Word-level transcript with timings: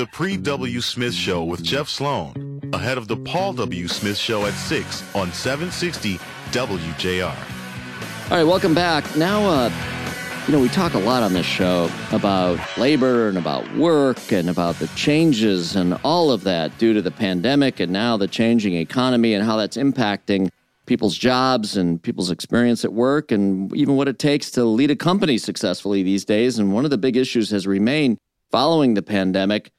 the 0.00 0.06
Pre 0.06 0.38
W. 0.38 0.80
Smith 0.80 1.12
Show 1.12 1.44
with 1.44 1.62
Jeff 1.62 1.86
Sloan, 1.86 2.58
ahead 2.72 2.96
of 2.96 3.06
the 3.06 3.18
Paul 3.18 3.52
W. 3.52 3.86
Smith 3.86 4.16
Show 4.16 4.46
at 4.46 4.54
6 4.54 5.14
on 5.14 5.30
760 5.30 6.16
WJR. 6.52 7.26
All 8.30 8.36
right, 8.38 8.44
welcome 8.44 8.74
back. 8.74 9.04
Now, 9.14 9.44
uh, 9.44 9.70
you 10.46 10.54
know, 10.54 10.60
we 10.62 10.70
talk 10.70 10.94
a 10.94 10.98
lot 10.98 11.22
on 11.22 11.34
this 11.34 11.44
show 11.44 11.90
about 12.12 12.58
labor 12.78 13.28
and 13.28 13.36
about 13.36 13.70
work 13.76 14.32
and 14.32 14.48
about 14.48 14.76
the 14.76 14.86
changes 14.96 15.76
and 15.76 15.92
all 16.02 16.30
of 16.30 16.44
that 16.44 16.78
due 16.78 16.94
to 16.94 17.02
the 17.02 17.10
pandemic 17.10 17.78
and 17.78 17.92
now 17.92 18.16
the 18.16 18.26
changing 18.26 18.72
economy 18.76 19.34
and 19.34 19.44
how 19.44 19.58
that's 19.58 19.76
impacting 19.76 20.48
people's 20.86 21.18
jobs 21.18 21.76
and 21.76 22.02
people's 22.02 22.30
experience 22.30 22.86
at 22.86 22.94
work 22.94 23.30
and 23.30 23.70
even 23.76 23.96
what 23.96 24.08
it 24.08 24.18
takes 24.18 24.50
to 24.52 24.64
lead 24.64 24.90
a 24.90 24.96
company 24.96 25.36
successfully 25.36 26.02
these 26.02 26.24
days. 26.24 26.58
And 26.58 26.72
one 26.72 26.86
of 26.86 26.90
the 26.90 26.96
big 26.96 27.18
issues 27.18 27.50
has 27.50 27.66
remained 27.66 28.16
following 28.50 28.94
the 28.94 29.02
pandemic 29.02 29.70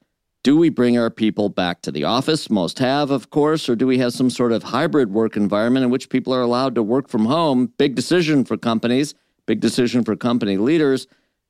do 0.43 0.57
we 0.57 0.69
bring 0.69 0.97
our 0.97 1.11
people 1.11 1.49
back 1.49 1.81
to 1.83 1.91
the 1.91 2.03
office? 2.03 2.49
Most 2.49 2.79
have, 2.79 3.11
of 3.11 3.29
course, 3.29 3.69
or 3.69 3.75
do 3.75 3.85
we 3.85 3.99
have 3.99 4.13
some 4.13 4.29
sort 4.29 4.51
of 4.51 4.63
hybrid 4.63 5.11
work 5.11 5.37
environment 5.37 5.83
in 5.83 5.91
which 5.91 6.09
people 6.09 6.33
are 6.33 6.41
allowed 6.41 6.73
to 6.75 6.83
work 6.83 7.07
from 7.07 7.25
home? 7.25 7.71
Big 7.77 7.93
decision 7.93 8.43
for 8.43 8.57
companies, 8.57 9.13
big 9.45 9.59
decision 9.59 10.03
for 10.03 10.15
company 10.15 10.57
leaders. 10.57 11.05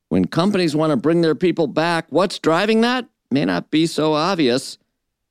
When 0.09 0.25
companies 0.25 0.75
want 0.75 0.91
to 0.91 0.97
bring 0.97 1.21
their 1.21 1.35
people 1.35 1.67
back, 1.67 2.07
what's 2.09 2.37
driving 2.37 2.81
that? 2.81 3.07
May 3.29 3.45
not 3.45 3.71
be 3.71 3.85
so 3.85 4.13
obvious. 4.13 4.77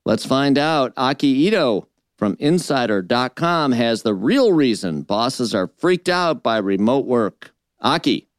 Let's 0.07 0.25
find 0.25 0.57
out. 0.57 0.95
Aki 0.97 1.29
Ito 1.49 1.87
from 2.17 2.37
Insider.com 2.41 3.73
has 3.73 4.03
the 4.03 4.15
real 4.15 4.53
reason 4.53 5.03
bosses 5.03 5.55
are 5.55 5.71
freaked 5.77 6.09
out 6.09 6.43
by 6.43 6.57
remote 6.57 7.05
work. 7.05 7.53
Aki. 7.83 8.30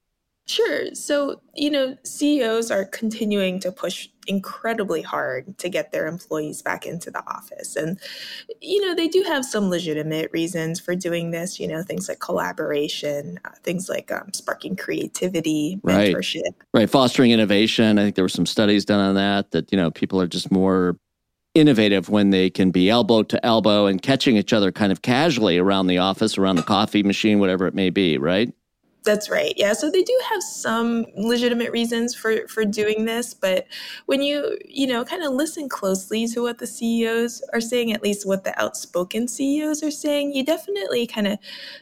Sure. 0.52 0.94
So, 0.94 1.40
you 1.56 1.70
know, 1.70 1.96
CEOs 2.04 2.72
are 2.72 2.84
continuing 2.84 3.58
to 3.62 3.72
push 3.72 4.10
incredibly 4.28 5.02
hard 5.02 5.58
to 5.60 5.70
get 5.70 5.94
their 5.94 6.08
employees 6.08 6.62
back 6.62 6.86
into 6.86 7.10
the 7.10 7.24
office. 7.26 7.78
And, 7.78 7.98
you 8.60 8.86
know, 8.86 8.94
they 8.94 9.08
do 9.08 9.24
have 9.24 9.46
some 9.46 9.70
legitimate 9.70 10.30
reasons 10.34 10.78
for 10.78 10.94
doing 10.94 11.32
this, 11.32 11.58
you 11.58 11.70
know, 11.70 11.82
things 11.84 12.10
like 12.10 12.20
collaboration, 12.20 13.40
uh, 13.46 13.52
things 13.64 13.88
like 13.88 14.12
um, 14.12 14.34
sparking 14.34 14.76
creativity, 14.76 15.80
mentorship. 15.86 16.42
Right. 16.44 16.82
right. 16.82 16.90
Fostering 16.90 17.32
innovation. 17.32 17.98
I 17.98 18.04
think 18.04 18.16
there 18.16 18.26
were 18.26 18.30
some 18.30 18.46
studies 18.46 18.84
done 18.84 19.00
on 19.00 19.16
that, 19.16 19.52
that, 19.52 19.72
you 19.72 19.78
know, 19.78 19.90
people 19.90 20.20
are 20.20 20.28
just 20.28 20.52
more 20.52 20.98
innovative 21.54 22.10
when 22.10 22.32
they 22.32 22.50
can 22.50 22.72
be 22.72 22.90
elbow 22.90 23.24
to 23.24 23.46
elbow 23.46 23.86
and 23.86 24.02
catching 24.02 24.36
each 24.36 24.52
other 24.52 24.74
kind 24.74 24.92
of 24.92 25.02
casually 25.02 25.58
around 25.58 25.88
the 25.88 25.98
office, 26.00 26.38
around 26.38 26.58
the 26.58 26.64
coffee 26.64 27.04
machine, 27.04 27.40
whatever 27.40 27.68
it 27.68 27.74
may 27.74 27.90
be, 27.90 28.18
right? 28.18 28.54
That's 29.04 29.32
right. 29.32 29.54
Yeah. 29.58 29.74
So 29.74 29.90
they 29.90 30.04
do 30.04 30.20
have 30.30 30.44
some 30.44 31.08
legitimate 31.16 31.72
reasons 31.72 32.14
for 32.14 32.48
for 32.48 32.64
doing 32.66 33.06
this, 33.06 33.34
but 33.34 33.66
when 34.06 34.22
you 34.22 34.60
you 34.68 34.86
know 34.86 35.04
kind 35.04 35.24
of 35.24 35.34
listen 35.34 35.70
closely 35.70 36.28
to 36.28 36.44
what 36.44 36.60
the 36.60 36.68
CEOs 36.68 37.42
are 37.52 37.62
saying, 37.62 37.92
at 37.94 38.04
least 38.04 38.28
what 38.28 38.44
the 38.44 38.60
outspoken 38.62 39.28
CEOs 39.28 39.82
are 39.82 39.90
saying, 39.90 40.34
you 40.36 40.46
definitely 40.46 41.08
kind 41.08 41.26
of 41.28 41.40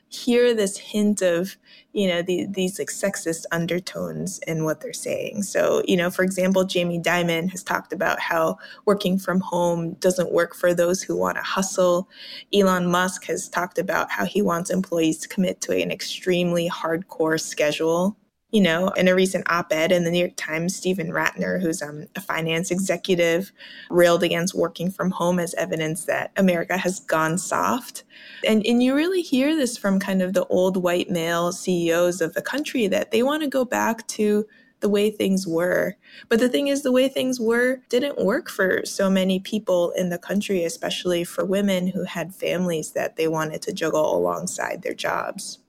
hear 0.07 0.53
this 0.53 0.77
hint 0.77 1.21
of 1.21 1.57
you 1.93 2.07
know 2.07 2.21
the, 2.21 2.45
these 2.49 2.77
like 2.79 2.89
sexist 2.89 3.45
undertones 3.51 4.39
in 4.47 4.63
what 4.63 4.81
they're 4.81 4.93
saying. 4.93 5.43
So 5.43 5.81
you 5.87 5.97
know 5.97 6.11
for 6.11 6.23
example 6.23 6.63
jamie 6.63 6.99
dimon 6.99 7.49
has 7.49 7.63
talked 7.63 7.93
about 7.93 8.19
how 8.19 8.57
working 8.85 9.17
from 9.17 9.39
home 9.39 9.93
doesn't 9.95 10.31
work 10.31 10.55
for 10.55 10.73
those 10.73 11.01
who 11.01 11.17
want 11.17 11.37
to 11.37 11.43
hustle. 11.43 12.09
Elon 12.53 12.91
musk 12.91 13.25
has 13.25 13.49
talked 13.49 13.79
about 13.79 14.11
how 14.11 14.25
he 14.25 14.41
wants 14.41 14.69
employees 14.69 15.17
to 15.19 15.27
commit 15.27 15.61
to 15.61 15.75
an 15.75 15.91
extremely 15.91 16.69
hardcore 16.69 17.39
schedule 17.41 18.15
you 18.51 18.61
know, 18.61 18.89
in 18.89 19.07
a 19.07 19.13
recent 19.13 19.49
op 19.49 19.71
ed 19.71 19.91
in 19.91 20.03
the 20.03 20.11
New 20.11 20.19
York 20.19 20.35
Times, 20.35 20.75
Steven 20.75 21.09
Rattner, 21.09 21.61
who's 21.61 21.81
um, 21.81 22.07
a 22.15 22.21
finance 22.21 22.71
executive, 22.71 23.51
railed 23.91 24.23
against 24.23 24.55
working 24.55 24.89
from 24.89 25.11
home 25.11 25.39
as 25.39 25.53
evidence 25.53 26.05
that 26.05 26.31
America 26.35 26.77
has 26.77 26.99
gone 27.01 27.37
soft. 27.37 28.03
And, 28.47 28.65
and 28.65 28.81
you 28.81 28.95
really 28.95 29.21
hear 29.21 29.55
this 29.55 29.77
from 29.77 29.99
kind 29.99 30.21
of 30.21 30.33
the 30.33 30.45
old 30.47 30.77
white 30.77 31.11
male 31.11 31.51
CEOs 31.51 32.21
of 32.21 32.33
the 32.33 32.41
country 32.41 32.87
that 32.87 33.11
they 33.11 33.21
want 33.21 33.43
to 33.43 33.49
go 33.49 33.65
back 33.65 34.07
to 34.09 34.47
the 34.79 34.89
way 34.89 35.11
things 35.11 35.45
were. 35.45 35.95
But 36.29 36.39
the 36.39 36.49
thing 36.49 36.69
is, 36.69 36.81
the 36.81 36.91
way 36.91 37.07
things 37.07 37.39
were 37.39 37.81
didn't 37.89 38.17
work 38.17 38.49
for 38.49 38.83
so 38.85 39.09
many 39.09 39.39
people 39.39 39.91
in 39.91 40.09
the 40.09 40.17
country, 40.17 40.63
especially 40.63 41.23
for 41.23 41.45
women 41.45 41.87
who 41.87 42.05
had 42.05 42.33
families 42.33 42.93
that 42.93 43.15
they 43.15 43.27
wanted 43.27 43.61
to 43.63 43.73
juggle 43.73 44.17
alongside 44.17 44.81
their 44.81 44.93
jobs 44.93 45.59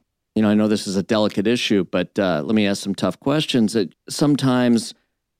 you 0.41 0.43
know, 0.43 0.49
I 0.49 0.55
know 0.55 0.69
this 0.69 0.87
is 0.87 0.97
a 0.97 1.03
delicate 1.03 1.47
issue, 1.47 1.85
but 1.85 2.19
uh, 2.19 2.41
let 2.43 2.55
me 2.55 2.67
ask 2.67 2.83
some 2.83 2.95
tough 2.95 3.21
questions. 3.21 3.75
That 3.75 3.95
sometimes 4.09 4.95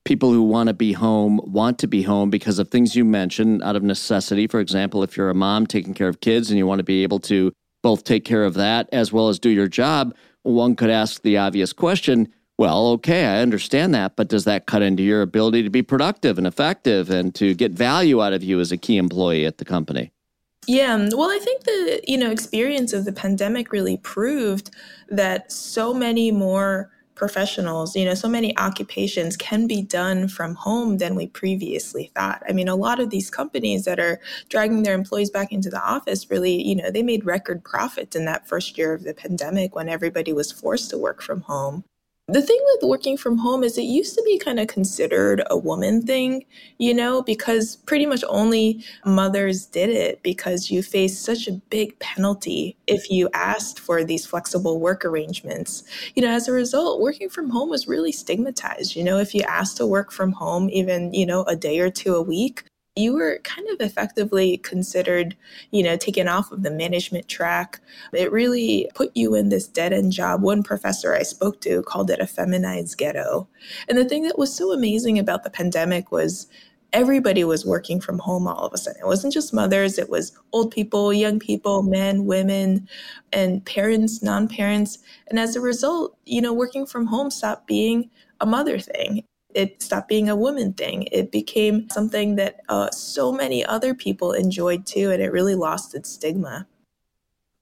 people 0.05 0.31
who 0.31 0.43
want 0.43 0.67
to 0.67 0.75
be 0.75 0.93
home 0.93 1.41
want 1.43 1.79
to 1.79 1.89
be 1.89 2.03
home 2.03 2.29
because 2.29 2.59
of 2.59 2.69
things 2.69 2.95
you 2.95 3.03
mentioned 3.03 3.63
out 3.63 3.77
of 3.77 3.83
necessity. 3.83 4.47
For 4.47 4.61
example, 4.61 5.03
if 5.03 5.17
you're 5.17 5.31
a 5.31 5.35
mom 5.35 5.67
taking 5.67 5.95
care 5.95 6.09
of 6.09 6.21
kids 6.21 6.51
and 6.51 6.59
you 6.59 6.67
want 6.67 6.81
to 6.81 6.85
be 6.85 7.03
able 7.03 7.19
to 7.21 7.51
both 7.83 8.05
take 8.05 8.27
care 8.27 8.45
of 8.45 8.53
that 8.55 8.91
as 8.93 9.11
well 9.11 9.31
as 9.31 9.39
do 9.39 9.49
your 9.49 9.69
job, 9.69 10.15
one 10.43 10.77
could 10.77 10.91
ask 10.91 11.23
the 11.23 11.39
obvious 11.39 11.73
question 11.73 12.29
well, 12.59 12.89
okay, 12.89 13.25
I 13.25 13.41
understand 13.41 13.95
that, 13.95 14.17
but 14.17 14.29
does 14.29 14.45
that 14.45 14.67
cut 14.67 14.83
into 14.83 15.03
your 15.03 15.23
ability 15.23 15.63
to 15.63 15.71
be 15.71 15.81
productive 15.81 16.37
and 16.37 16.47
effective 16.47 17.09
and 17.09 17.35
to 17.37 17.55
get 17.55 17.73
value 17.73 18.23
out 18.23 18.35
of 18.35 18.45
you 18.45 18.61
as 18.61 18.71
a 18.71 18.77
key 18.77 18.99
employee 18.99 19.47
at 19.47 19.57
the 19.57 19.65
company? 19.65 20.13
Yeah, 20.67 20.95
um, 20.95 21.09
well, 21.13 21.31
I 21.31 21.39
think 21.39 21.65
the 21.65 22.01
you 22.07 22.19
know 22.19 22.31
experience 22.31 22.93
of 22.93 23.05
the 23.05 23.13
pandemic 23.13 23.73
really 23.73 23.97
proved 23.99 24.71
that 25.09 25.51
so 25.51 25.93
many 25.95 26.31
more 26.31 26.91
professionals, 27.15 27.95
you 27.95 28.05
know, 28.05 28.15
so 28.15 28.29
many 28.29 28.57
occupations 28.57 29.37
can 29.37 29.67
be 29.67 29.83
done 29.83 30.27
from 30.27 30.55
home 30.55 30.97
than 30.99 31.15
we 31.15 31.27
previously 31.27 32.11
thought. 32.15 32.43
I 32.49 32.53
mean, 32.53 32.67
a 32.69 32.77
lot 32.77 32.99
of 32.99 33.11
these 33.11 33.29
companies 33.31 33.85
that 33.85 34.01
are 34.01 34.21
dragging 34.49 34.85
their 34.85 34.95
employees 34.95 35.31
back 35.31 35.53
into 35.53 35.69
the 35.69 35.83
office 35.83 36.31
really, 36.31 36.63
you 36.67 36.75
know, 36.75 36.91
they 36.91 37.03
made 37.03 37.27
record 37.27 37.63
profits 37.63 38.17
in 38.17 38.25
that 38.25 38.49
first 38.49 38.79
year 38.79 38.95
of 38.95 39.05
the 39.05 39.13
pandemic 39.13 39.75
when 39.75 39.89
everybody 39.89 40.33
was 40.33 40.51
forced 40.51 40.89
to 40.91 40.99
work 40.99 41.21
from 41.21 41.43
home. 41.43 41.85
The 42.33 42.43
thing 42.43 42.61
with 42.75 42.89
working 42.89 43.17
from 43.17 43.39
home 43.39 43.65
is 43.65 43.77
it 43.77 43.83
used 43.83 44.15
to 44.15 44.23
be 44.25 44.39
kind 44.39 44.61
of 44.61 44.69
considered 44.69 45.43
a 45.51 45.59
woman 45.59 46.03
thing, 46.07 46.45
you 46.79 46.95
know, 46.95 47.23
because 47.23 47.75
pretty 47.75 48.07
much 48.07 48.23
only 48.29 48.85
mothers 49.05 49.67
did 49.67 49.91
it 49.91 50.23
because 50.23 50.71
you 50.71 50.81
faced 50.81 51.25
such 51.25 51.49
a 51.49 51.61
big 51.71 51.99
penalty 51.99 52.77
if 52.87 53.11
you 53.11 53.29
asked 53.35 53.81
for 53.81 54.05
these 54.05 54.27
flexible 54.27 54.79
work 54.79 55.05
arrangements. 55.05 55.83
You 56.15 56.23
know, 56.23 56.31
as 56.31 56.47
a 56.47 56.53
result, 56.53 57.01
working 57.01 57.31
from 57.31 57.51
home 57.51 57.69
was 57.69 57.89
really 57.89 58.13
stigmatized. 58.13 58.95
You 58.95 59.03
know, 59.03 59.19
if 59.19 59.35
you 59.35 59.43
asked 59.49 59.79
to 59.79 59.87
work 59.87 60.13
from 60.13 60.31
home 60.31 60.71
even, 60.71 61.13
you 61.13 61.27
know, 61.27 61.43
a 61.45 61.57
day 61.57 61.81
or 61.81 61.91
two 61.91 62.15
a 62.15 62.23
week, 62.23 62.63
you 63.01 63.15
were 63.15 63.41
kind 63.43 63.69
of 63.71 63.81
effectively 63.81 64.59
considered, 64.59 65.37
you 65.71 65.83
know, 65.83 65.97
taken 65.97 66.29
off 66.29 66.53
of 66.53 66.63
the 66.63 66.71
management 66.71 67.29
track. 67.29 67.81
It 68.13 68.31
really 68.31 68.89
put 68.95 69.11
you 69.15 69.35
in 69.35 69.49
this 69.49 69.67
dead 69.67 69.93
end 69.93 70.13
job. 70.13 70.43
One 70.43 70.63
professor 70.63 71.15
I 71.15 71.23
spoke 71.23 71.61
to 71.63 71.83
called 71.83 72.11
it 72.11 72.21
a 72.21 72.27
feminized 72.27 72.99
ghetto. 72.99 73.49
And 73.89 73.99
the 73.99 74.05
thing 74.05 74.25
that 74.25 74.39
was 74.39 74.55
so 74.55 74.73
amazing 74.73 75.19
about 75.19 75.45
the 75.45 75.51
pandemic 75.51 76.13
was 76.13 76.47
everybody 76.93 77.45
was 77.45 77.65
working 77.65 78.01
from 78.01 78.19
home 78.19 78.47
all 78.47 78.67
of 78.67 78.73
a 78.73 78.79
sudden. 78.79 79.01
It 79.01 79.07
wasn't 79.07 79.33
just 79.33 79.55
mothers, 79.55 79.99
it 79.99 80.11
was 80.11 80.33
old 80.53 80.71
people, 80.71 81.13
young 81.13 81.39
people, 81.39 81.83
men, 81.83 82.25
women, 82.25 82.89
and 83.33 83.65
parents, 83.65 84.23
non 84.23 84.49
parents. 84.49 84.99
And 85.29 85.39
as 85.39 85.57
a 85.57 85.61
result, 85.61 86.17
you 86.25 86.41
know, 86.41 86.53
working 86.53 86.87
from 86.87 87.07
home 87.07 87.31
stopped 87.31 87.67
being 87.67 88.11
a 88.41 88.47
mother 88.47 88.79
thing 88.79 89.25
it 89.55 89.83
stopped 89.83 90.09
being 90.09 90.29
a 90.29 90.37
woman 90.37 90.73
thing. 90.73 91.09
It 91.13 91.31
became 91.31 91.89
something 91.91 92.37
that 92.37 92.61
uh, 92.69 92.91
so 92.91 93.33
many 93.33 93.65
other 93.65 93.95
people 93.95 94.33
enjoyed 94.33 94.87
too, 94.87 95.11
and 95.11 95.23
it 95.23 95.33
really 95.33 95.55
lost 95.55 95.95
its 95.95 96.11
stigma. 96.11 96.67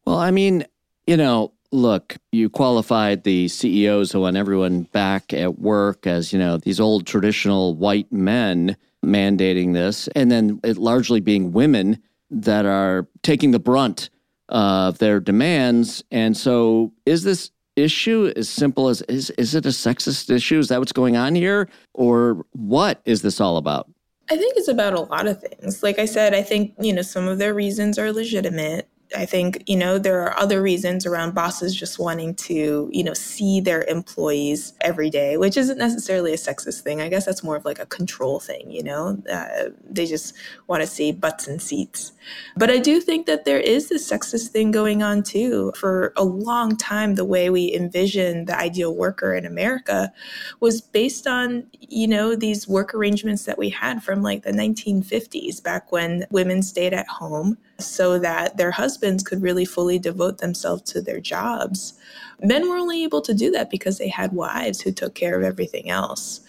Well, 0.07 0.19
I 0.19 0.31
mean, 0.31 0.67
you 1.07 1.17
know, 1.17 1.53
look, 1.71 2.17
you 2.33 2.49
qualified 2.49 3.25
the 3.25 3.49
CEOs 3.49 4.13
who 4.13 4.21
want 4.21 4.37
everyone 4.37 4.83
back 4.85 5.33
at 5.33 5.59
work 5.59 6.07
as, 6.07 6.33
you 6.33 6.39
know, 6.39 6.57
these 6.57 6.81
old 6.81 7.07
traditional 7.07 7.75
white 7.75 8.11
men 8.13 8.77
mandating 9.05 9.75
this, 9.75 10.09
and 10.09 10.31
then 10.31 10.61
it 10.65 10.77
largely 10.77 11.21
being 11.21 11.53
women 11.53 12.03
that 12.31 12.67
are 12.67 13.07
taking 13.23 13.53
the 13.53 13.59
brunt 13.59 14.11
of 14.49 14.99
their 14.99 15.21
demands. 15.21 16.03
And 16.11 16.37
so, 16.37 16.93
is 17.07 17.23
this 17.23 17.51
issue 17.79 18.33
as 18.37 18.49
simple 18.49 18.89
as 18.89 19.03
is 19.03 19.31
is 19.31 19.55
it 19.55 19.65
a 19.67 19.71
sexist 19.71 20.31
issue? 20.31 20.59
Is 20.59 20.69
that 20.69 20.79
what's 20.79 20.93
going 20.93 21.17
on 21.17 21.35
here? 21.35 21.69
Or 21.95 22.45
what 22.53 23.01
is 23.05 23.23
this 23.23 23.41
all 23.41 23.57
about? 23.57 23.89
I 24.31 24.37
think 24.37 24.57
it's 24.57 24.69
about 24.69 24.93
a 24.93 25.01
lot 25.01 25.27
of 25.27 25.41
things. 25.41 25.83
Like 25.83 25.99
I 25.99 26.05
said, 26.05 26.35
I 26.35 26.43
think, 26.43 26.75
you 26.79 26.93
know, 26.93 27.03
some 27.03 27.27
of 27.27 27.39
their 27.39 27.55
reasons 27.55 27.99
are 27.99 28.13
legitimate. 28.13 28.89
I 29.17 29.25
think, 29.25 29.63
you 29.67 29.77
know, 29.77 29.99
there 29.99 30.23
are 30.23 30.39
other 30.39 30.61
reasons 30.61 31.07
around 31.07 31.35
bosses 31.35 31.75
just 31.75 31.99
wanting 31.99 32.35
to, 32.35 32.91
you 32.93 33.03
know, 33.03 33.15
see 33.15 33.61
their 33.61 33.83
employees 33.85 34.75
every 34.83 35.09
day, 35.09 35.39
which 35.39 35.57
isn't 35.57 35.79
necessarily 35.79 36.33
a 36.33 36.37
sexist 36.37 36.83
thing. 36.83 37.01
I 37.01 37.09
guess 37.09 37.25
that's 37.25 37.43
more 37.43 37.57
of 37.57 37.65
like 37.65 37.79
a 37.79 37.87
control 37.87 38.39
thing, 38.39 38.71
you 38.71 38.83
know? 38.83 39.23
Uh, 39.31 39.71
they 39.89 40.05
just 40.05 40.35
want 40.67 40.83
to 40.83 40.87
see 40.87 41.11
butts 41.11 41.47
and 41.47 41.61
seats. 41.63 42.13
But 42.57 42.71
I 42.71 42.79
do 42.79 43.01
think 43.01 43.25
that 43.27 43.47
there 43.47 43.61
is 43.61 43.89
this 43.89 44.09
sexist 44.11 44.49
thing 44.49 44.73
going 44.73 45.03
on 45.03 45.23
too. 45.23 45.73
For 45.75 46.13
a 46.17 46.25
long 46.25 46.77
time, 46.77 47.15
the 47.15 47.25
way 47.25 47.49
we 47.49 47.73
envisioned 47.75 48.47
the 48.47 48.59
ideal 48.59 48.95
worker 48.95 49.35
in 49.35 49.47
America 49.47 50.13
was 50.61 50.83
based 50.83 51.27
on, 51.27 51.65
you 51.81 52.07
know, 52.07 52.37
these 52.37 52.69
work 52.69 52.95
arrangements 52.95 53.47
that 53.47 53.57
we 53.57 53.71
had 53.71 54.03
from 54.03 54.23
like 54.23 54.43
the 54.43 54.53
1950s, 54.53 55.63
back 55.63 55.91
when 55.93 56.27
women 56.31 56.63
stayed 56.63 56.93
at 56.93 57.09
home 57.09 57.57
so 57.79 58.19
that 58.19 58.57
their 58.57 58.73
husbands 58.73 58.98
could 59.25 59.43
really 59.43 59.65
fully 59.65 59.99
devote 59.99 60.39
themselves 60.39 60.83
to 60.93 61.01
their 61.01 61.21
jobs. 61.21 61.95
Men 62.43 62.69
were 62.69 62.77
only 62.77 63.03
able 63.05 63.21
to 63.23 63.35
do 63.35 63.51
that 63.53 63.71
because 63.71 63.99
they 63.99 64.09
had 64.09 64.33
wives 64.33 64.81
who 64.81 64.93
took 64.93 65.15
care 65.15 65.37
of 65.37 65.45
everything 65.45 65.91
else. 65.91 66.41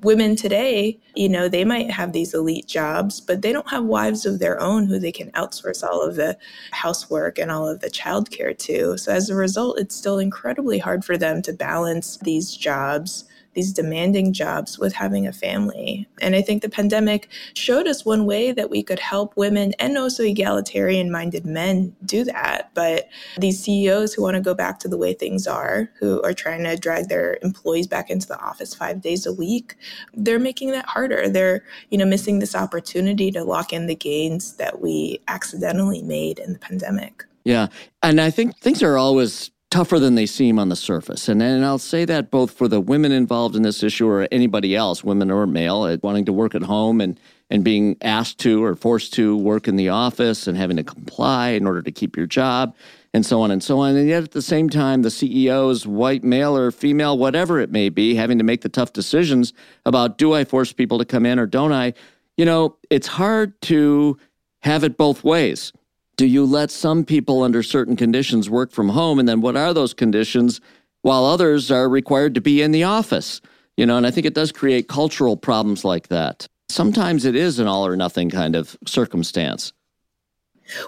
Women 0.00 0.36
today, 0.36 1.00
you 1.16 1.28
know, 1.28 1.48
they 1.48 1.64
might 1.64 1.90
have 1.90 2.12
these 2.12 2.32
elite 2.32 2.66
jobs, 2.66 3.20
but 3.20 3.42
they 3.42 3.52
don't 3.52 3.68
have 3.70 3.84
wives 3.84 4.26
of 4.26 4.38
their 4.38 4.60
own 4.60 4.86
who 4.86 5.00
they 5.00 5.10
can 5.10 5.30
outsource 5.32 5.82
all 5.82 6.02
of 6.02 6.14
the 6.14 6.38
housework 6.70 7.38
and 7.38 7.50
all 7.50 7.68
of 7.68 7.80
the 7.80 7.90
childcare 7.90 8.56
to. 8.58 8.96
So 8.96 9.12
as 9.12 9.28
a 9.28 9.34
result, 9.34 9.80
it's 9.80 9.96
still 9.96 10.18
incredibly 10.18 10.78
hard 10.78 11.04
for 11.04 11.16
them 11.16 11.42
to 11.42 11.52
balance 11.52 12.18
these 12.18 12.54
jobs 12.54 13.24
these 13.58 13.72
demanding 13.72 14.32
jobs 14.32 14.78
with 14.78 14.94
having 14.94 15.26
a 15.26 15.32
family. 15.32 16.06
And 16.20 16.36
I 16.36 16.42
think 16.42 16.62
the 16.62 16.68
pandemic 16.68 17.28
showed 17.54 17.88
us 17.88 18.04
one 18.04 18.24
way 18.24 18.52
that 18.52 18.70
we 18.70 18.84
could 18.84 19.00
help 19.00 19.36
women 19.36 19.72
and 19.80 19.98
also 19.98 20.22
egalitarian 20.22 21.10
minded 21.10 21.44
men 21.44 21.96
do 22.04 22.22
that. 22.22 22.70
But 22.72 23.08
these 23.36 23.58
CEOs 23.58 24.14
who 24.14 24.22
want 24.22 24.36
to 24.36 24.40
go 24.40 24.54
back 24.54 24.78
to 24.78 24.88
the 24.88 24.96
way 24.96 25.12
things 25.12 25.48
are, 25.48 25.90
who 25.98 26.22
are 26.22 26.32
trying 26.32 26.62
to 26.62 26.76
drag 26.76 27.08
their 27.08 27.36
employees 27.42 27.88
back 27.88 28.10
into 28.10 28.28
the 28.28 28.38
office 28.38 28.76
five 28.76 29.00
days 29.00 29.26
a 29.26 29.32
week, 29.32 29.74
they're 30.14 30.38
making 30.38 30.70
that 30.70 30.86
harder. 30.86 31.28
They're, 31.28 31.64
you 31.90 31.98
know, 31.98 32.06
missing 32.06 32.38
this 32.38 32.54
opportunity 32.54 33.32
to 33.32 33.42
lock 33.42 33.72
in 33.72 33.88
the 33.88 33.96
gains 33.96 34.54
that 34.58 34.80
we 34.80 35.18
accidentally 35.26 36.02
made 36.02 36.38
in 36.38 36.52
the 36.52 36.60
pandemic. 36.60 37.24
Yeah. 37.42 37.66
And 38.04 38.20
I 38.20 38.30
think 38.30 38.56
things 38.58 38.84
are 38.84 38.96
always 38.96 39.50
tougher 39.70 39.98
than 39.98 40.14
they 40.14 40.26
seem 40.26 40.58
on 40.58 40.70
the 40.70 40.76
surface. 40.76 41.28
And, 41.28 41.42
and 41.42 41.64
I'll 41.64 41.78
say 41.78 42.04
that 42.06 42.30
both 42.30 42.52
for 42.52 42.68
the 42.68 42.80
women 42.80 43.12
involved 43.12 43.54
in 43.54 43.62
this 43.62 43.82
issue 43.82 44.08
or 44.08 44.26
anybody 44.32 44.74
else, 44.74 45.04
women 45.04 45.30
or 45.30 45.46
male, 45.46 45.96
wanting 46.02 46.24
to 46.24 46.32
work 46.32 46.54
at 46.54 46.62
home 46.62 47.00
and, 47.00 47.20
and 47.50 47.62
being 47.62 47.96
asked 48.00 48.38
to 48.40 48.64
or 48.64 48.74
forced 48.74 49.12
to 49.14 49.36
work 49.36 49.68
in 49.68 49.76
the 49.76 49.90
office 49.90 50.46
and 50.46 50.56
having 50.56 50.78
to 50.78 50.84
comply 50.84 51.50
in 51.50 51.66
order 51.66 51.82
to 51.82 51.92
keep 51.92 52.16
your 52.16 52.26
job 52.26 52.74
and 53.12 53.26
so 53.26 53.42
on 53.42 53.50
and 53.50 53.62
so 53.62 53.78
on. 53.80 53.94
And 53.94 54.08
yet 54.08 54.22
at 54.22 54.30
the 54.32 54.42
same 54.42 54.70
time, 54.70 55.02
the 55.02 55.10
CEOs, 55.10 55.86
white, 55.86 56.24
male, 56.24 56.56
or 56.56 56.70
female, 56.70 57.18
whatever 57.18 57.60
it 57.60 57.70
may 57.70 57.90
be, 57.90 58.14
having 58.14 58.38
to 58.38 58.44
make 58.44 58.62
the 58.62 58.68
tough 58.68 58.92
decisions 58.94 59.52
about 59.84 60.16
do 60.16 60.32
I 60.32 60.44
force 60.44 60.72
people 60.72 60.98
to 60.98 61.04
come 61.04 61.26
in 61.26 61.38
or 61.38 61.46
don't 61.46 61.72
I? 61.72 61.92
You 62.38 62.44
know, 62.44 62.76
it's 62.88 63.06
hard 63.06 63.60
to 63.62 64.18
have 64.60 64.82
it 64.82 64.96
both 64.96 65.24
ways 65.24 65.72
do 66.18 66.26
you 66.26 66.44
let 66.44 66.70
some 66.70 67.04
people 67.04 67.44
under 67.44 67.62
certain 67.62 67.96
conditions 67.96 68.50
work 68.50 68.72
from 68.72 68.90
home? 68.90 69.18
And 69.18 69.28
then 69.28 69.40
what 69.40 69.56
are 69.56 69.72
those 69.72 69.94
conditions 69.94 70.60
while 71.02 71.24
others 71.24 71.70
are 71.70 71.88
required 71.88 72.34
to 72.34 72.40
be 72.40 72.60
in 72.60 72.72
the 72.72 72.82
office? 72.82 73.40
You 73.76 73.86
know, 73.86 73.96
and 73.96 74.06
I 74.06 74.10
think 74.10 74.26
it 74.26 74.34
does 74.34 74.50
create 74.50 74.88
cultural 74.88 75.36
problems 75.36 75.84
like 75.84 76.08
that. 76.08 76.48
Sometimes 76.68 77.24
it 77.24 77.36
is 77.36 77.60
an 77.60 77.68
all 77.68 77.86
or 77.86 77.96
nothing 77.96 78.30
kind 78.30 78.56
of 78.56 78.76
circumstance. 78.84 79.72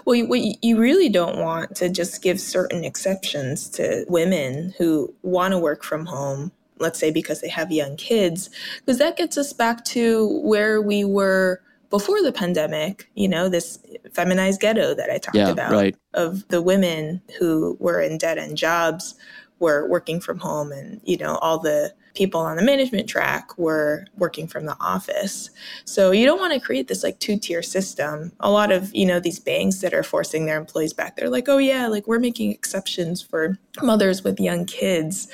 Well, 0.05 0.15
you, 0.15 0.53
you 0.61 0.77
really 0.77 1.09
don't 1.09 1.39
want 1.39 1.75
to 1.77 1.89
just 1.89 2.21
give 2.21 2.39
certain 2.39 2.83
exceptions 2.83 3.69
to 3.69 4.05
women 4.09 4.75
who 4.77 5.15
want 5.23 5.53
to 5.53 5.57
work 5.57 5.83
from 5.83 6.05
home, 6.05 6.51
let's 6.77 6.99
say 6.99 7.09
because 7.09 7.39
they 7.39 7.49
have 7.49 7.71
young 7.71 7.95
kids, 7.95 8.49
because 8.79 8.99
that 8.99 9.15
gets 9.15 9.37
us 9.37 9.53
back 9.53 9.85
to 9.85 10.41
where 10.43 10.81
we 10.81 11.05
were 11.05 11.61
before 11.91 12.23
the 12.23 12.31
pandemic, 12.31 13.09
you 13.15 13.27
know, 13.27 13.49
this 13.49 13.77
feminized 14.13 14.61
ghetto 14.61 14.93
that 14.93 15.09
I 15.09 15.17
talked 15.17 15.37
yeah, 15.37 15.49
about 15.49 15.71
right. 15.71 15.95
of 16.13 16.47
the 16.49 16.61
women 16.61 17.21
who 17.39 17.77
were 17.79 18.01
in 18.01 18.17
dead 18.17 18.37
end 18.37 18.57
jobs 18.57 19.15
were 19.59 19.87
working 19.87 20.19
from 20.19 20.39
home 20.39 20.71
and 20.71 21.01
you 21.03 21.17
know 21.17 21.35
all 21.35 21.59
the 21.59 21.93
people 22.13 22.39
on 22.39 22.57
the 22.57 22.63
management 22.63 23.07
track 23.07 23.57
were 23.57 24.05
working 24.17 24.47
from 24.47 24.65
the 24.65 24.75
office. 24.79 25.49
So 25.85 26.11
you 26.11 26.25
don't 26.25 26.39
want 26.39 26.53
to 26.53 26.59
create 26.59 26.87
this 26.87 27.03
like 27.03 27.19
two 27.19 27.37
tier 27.37 27.63
system. 27.63 28.31
A 28.39 28.51
lot 28.51 28.71
of 28.71 28.93
you 28.93 29.05
know 29.05 29.19
these 29.19 29.39
banks 29.39 29.79
that 29.81 29.93
are 29.93 30.03
forcing 30.03 30.45
their 30.45 30.57
employees 30.57 30.93
back 30.93 31.15
they're 31.15 31.29
like 31.29 31.49
oh 31.49 31.57
yeah 31.57 31.87
like 31.87 32.07
we're 32.07 32.19
making 32.19 32.51
exceptions 32.51 33.21
for 33.21 33.57
mothers 33.81 34.23
with 34.23 34.39
young 34.39 34.65
kids. 34.65 35.27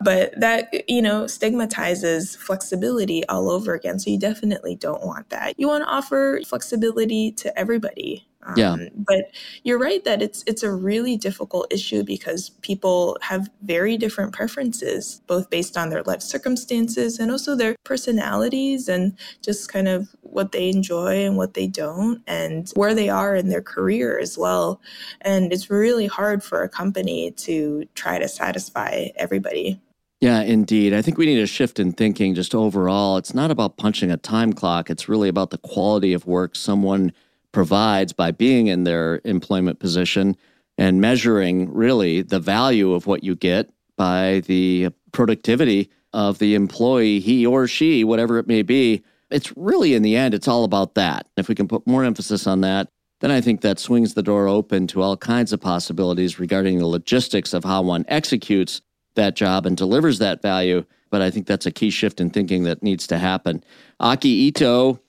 But 0.00 0.38
that 0.38 0.88
you 0.88 1.02
know 1.02 1.26
stigmatizes 1.26 2.36
flexibility 2.36 3.26
all 3.28 3.50
over 3.50 3.74
again. 3.74 3.98
So 3.98 4.10
you 4.10 4.18
definitely 4.18 4.76
don't 4.76 5.04
want 5.04 5.30
that. 5.30 5.58
You 5.58 5.68
want 5.68 5.84
to 5.84 5.90
offer 5.90 6.40
flexibility 6.46 7.32
to 7.32 7.58
everybody 7.58 8.26
um, 8.46 8.54
yeah. 8.56 8.76
But 8.94 9.30
you're 9.62 9.78
right 9.78 10.04
that 10.04 10.20
it's 10.20 10.44
it's 10.46 10.62
a 10.62 10.72
really 10.72 11.16
difficult 11.16 11.72
issue 11.72 12.02
because 12.04 12.50
people 12.62 13.16
have 13.22 13.48
very 13.62 13.96
different 13.96 14.32
preferences, 14.32 15.22
both 15.26 15.50
based 15.50 15.76
on 15.76 15.90
their 15.90 16.02
life 16.02 16.22
circumstances 16.22 17.18
and 17.18 17.30
also 17.30 17.54
their 17.54 17.76
personalities 17.84 18.88
and 18.88 19.16
just 19.42 19.72
kind 19.72 19.88
of 19.88 20.08
what 20.20 20.52
they 20.52 20.68
enjoy 20.68 21.24
and 21.24 21.36
what 21.36 21.54
they 21.54 21.66
don't 21.66 22.22
and 22.26 22.70
where 22.74 22.94
they 22.94 23.08
are 23.08 23.34
in 23.34 23.48
their 23.48 23.62
career 23.62 24.18
as 24.18 24.36
well. 24.36 24.80
And 25.22 25.52
it's 25.52 25.70
really 25.70 26.06
hard 26.06 26.42
for 26.42 26.62
a 26.62 26.68
company 26.68 27.30
to 27.32 27.84
try 27.94 28.18
to 28.18 28.28
satisfy 28.28 29.08
everybody. 29.16 29.80
Yeah, 30.20 30.40
indeed. 30.40 30.94
I 30.94 31.02
think 31.02 31.18
we 31.18 31.26
need 31.26 31.40
a 31.40 31.46
shift 31.46 31.78
in 31.78 31.92
thinking 31.92 32.34
just 32.34 32.54
overall. 32.54 33.18
It's 33.18 33.34
not 33.34 33.50
about 33.50 33.76
punching 33.76 34.10
a 34.10 34.16
time 34.16 34.52
clock, 34.52 34.88
it's 34.88 35.08
really 35.08 35.28
about 35.28 35.50
the 35.50 35.58
quality 35.58 36.12
of 36.12 36.26
work 36.26 36.56
someone 36.56 37.12
provides 37.54 38.12
by 38.12 38.30
being 38.30 38.66
in 38.66 38.84
their 38.84 39.22
employment 39.24 39.78
position 39.78 40.36
and 40.76 41.00
measuring 41.00 41.72
really 41.72 42.20
the 42.20 42.40
value 42.40 42.92
of 42.92 43.06
what 43.06 43.24
you 43.24 43.34
get 43.34 43.70
by 43.96 44.42
the 44.46 44.90
productivity 45.12 45.88
of 46.12 46.38
the 46.38 46.54
employee, 46.54 47.20
he 47.20 47.46
or 47.46 47.66
she, 47.66 48.04
whatever 48.04 48.38
it 48.38 48.46
may 48.46 48.60
be. 48.60 49.02
It's 49.30 49.56
really, 49.56 49.94
in 49.94 50.02
the 50.02 50.16
end, 50.16 50.34
it's 50.34 50.48
all 50.48 50.64
about 50.64 50.94
that. 50.96 51.28
If 51.36 51.48
we 51.48 51.54
can 51.54 51.68
put 51.68 51.86
more 51.86 52.04
emphasis 52.04 52.46
on 52.46 52.60
that, 52.60 52.88
then 53.20 53.30
I 53.30 53.40
think 53.40 53.62
that 53.62 53.78
swings 53.78 54.14
the 54.14 54.22
door 54.22 54.48
open 54.48 54.86
to 54.88 55.00
all 55.00 55.16
kinds 55.16 55.52
of 55.52 55.60
possibilities 55.60 56.38
regarding 56.38 56.78
the 56.78 56.86
logistics 56.86 57.54
of 57.54 57.64
how 57.64 57.82
one 57.82 58.04
executes 58.08 58.82
that 59.14 59.36
job 59.36 59.64
and 59.64 59.76
delivers 59.76 60.18
that 60.18 60.42
value. 60.42 60.84
But 61.10 61.22
I 61.22 61.30
think 61.30 61.46
that's 61.46 61.66
a 61.66 61.72
key 61.72 61.90
shift 61.90 62.20
in 62.20 62.30
thinking 62.30 62.64
that 62.64 62.82
needs 62.82 63.06
to 63.06 63.18
happen. 63.18 63.62
Aki 64.00 64.28
Ito 64.28 65.00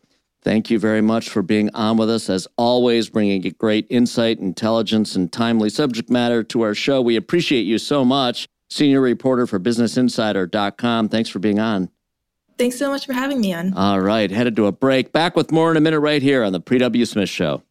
Thank 0.45 0.69
you 0.69 0.77
very 0.77 1.01
much 1.01 1.27
for 1.27 1.41
being 1.41 1.71
on 1.73 1.97
with 1.97 2.07
us. 2.07 2.29
As 2.29 2.47
always, 2.55 3.09
bringing 3.09 3.41
great 3.57 3.87
insight, 3.89 4.37
intelligence, 4.37 5.15
and 5.15 5.33
timely 5.33 5.71
subject 5.71 6.11
matter 6.11 6.43
to 6.43 6.61
our 6.61 6.75
show. 6.75 7.01
We 7.01 7.15
appreciate 7.15 7.63
you 7.63 7.79
so 7.79 8.05
much. 8.05 8.47
Senior 8.69 9.01
reporter 9.01 9.47
for 9.47 9.59
BusinessInsider.com. 9.59 11.09
Thanks 11.09 11.29
for 11.29 11.39
being 11.39 11.57
on. 11.57 11.89
Thanks 12.59 12.77
so 12.77 12.89
much 12.91 13.07
for 13.07 13.13
having 13.13 13.41
me 13.41 13.53
on. 13.53 13.73
All 13.73 13.99
right, 13.99 14.29
headed 14.29 14.55
to 14.57 14.67
a 14.67 14.71
break. 14.71 15.11
Back 15.11 15.35
with 15.35 15.51
more 15.51 15.71
in 15.71 15.77
a 15.77 15.81
minute 15.81 15.99
right 15.99 16.21
here 16.21 16.43
on 16.43 16.53
The 16.53 16.59
Pre 16.59 16.77
W. 16.77 17.05
Smith 17.05 17.27
Show. 17.29 17.63